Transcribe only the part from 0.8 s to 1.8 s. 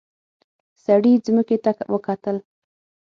سړي ځمکې ته